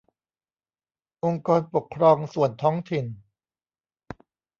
[1.25, 3.05] องค์กรปกครองส่วนท้องถิ่น